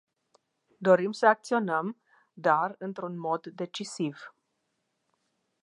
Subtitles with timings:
[0.81, 2.01] Dorim să acționăm,
[2.33, 4.19] dar într-un mod decisiv.